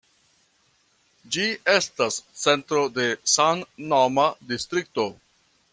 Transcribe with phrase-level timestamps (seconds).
[1.35, 5.07] Ĝi estas centro de samnoma distrikto.